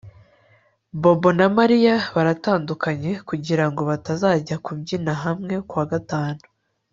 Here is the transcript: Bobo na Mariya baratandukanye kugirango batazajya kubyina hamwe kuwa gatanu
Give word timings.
Bobo 1.01 1.29
na 1.39 1.47
Mariya 1.57 1.95
baratandukanye 2.15 3.11
kugirango 3.27 3.81
batazajya 3.89 4.55
kubyina 4.65 5.13
hamwe 5.23 5.55
kuwa 5.67 5.85
gatanu 5.93 6.41